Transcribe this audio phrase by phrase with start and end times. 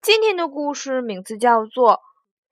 [0.00, 1.94] 今天的故事名字叫做《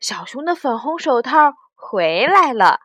[0.00, 2.80] 小熊的粉红手套回来了》。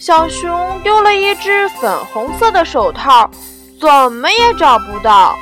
[0.00, 3.30] 小熊丢了一只粉红色的手套，
[3.78, 5.36] 怎么也找不到。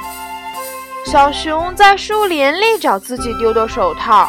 [1.06, 4.28] 小熊在树林里找自己丢的手套，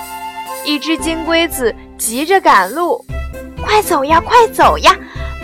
[0.65, 3.03] 一只金龟子急着赶路。
[3.63, 4.95] 快走呀，快走呀！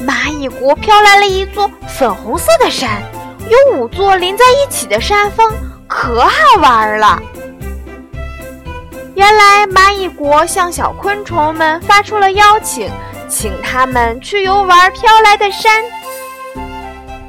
[0.06, 3.02] 蚂蚁国飘来了一座粉红色的山，
[3.50, 5.52] 有五座连在一起的山峰，
[5.88, 7.22] 可好玩了。
[9.16, 12.92] 原来蚂蚁国向小昆虫们发出了邀请，
[13.28, 15.84] 请他们去游玩飘来的山。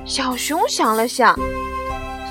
[0.05, 1.35] 小熊想了想，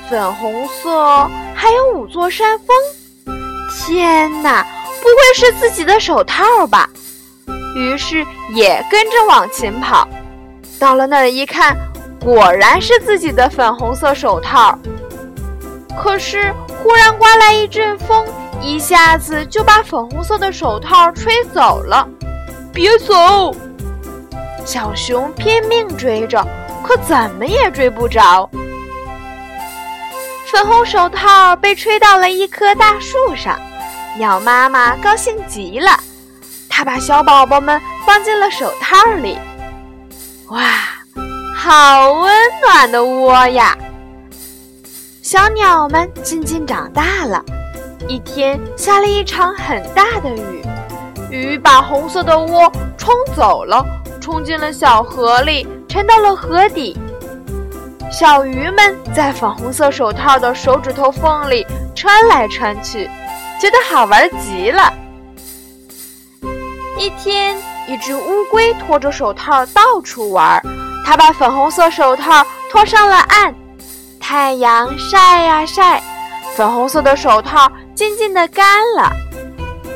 [0.10, 3.36] 粉红色还有五座山峰，
[3.72, 4.64] 天哪，
[5.02, 6.88] 不会是自己的手套吧？
[7.78, 10.08] 于是也跟着往前跑，
[10.80, 11.78] 到了那儿一看，
[12.20, 14.78] 果然是自己的粉红色手套。
[15.96, 18.26] 可是忽然刮来一阵风，
[18.62, 22.08] 一下子就把粉红色的手套吹走了。
[22.74, 23.56] 别走！
[24.66, 26.46] 小熊拼命追着，
[26.84, 28.50] 可怎么也追不着。
[30.46, 33.60] 粉红手套被吹到了一棵大树上，
[34.18, 35.92] 鸟妈妈高兴极了。
[36.78, 39.36] 他把小宝宝们放进了手套里，
[40.50, 40.62] 哇，
[41.56, 43.76] 好温暖的窝呀！
[45.24, 47.44] 小鸟们渐渐长大了。
[48.08, 50.64] 一天下了一场很大的雨，
[51.32, 53.84] 雨把红色的窝冲走了，
[54.22, 56.96] 冲进了小河里，沉到了河底。
[58.12, 63.10] 小鱼们在粉红色手套的手指头缝里穿来穿去，
[63.60, 64.94] 觉得好玩极了。
[67.00, 67.56] 一天，
[67.88, 70.62] 一只乌龟拖着手套到处玩，
[71.06, 73.54] 它把粉红色手套拖上了岸。
[74.20, 76.02] 太阳晒呀晒，
[76.56, 78.66] 粉红色的手套渐渐地干
[78.96, 79.12] 了。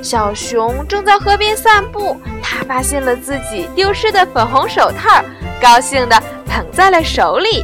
[0.03, 5.23] 小熊正在河边散步，它发现了自己丢失的粉红手套，
[5.61, 7.63] 高兴地捧在了手里。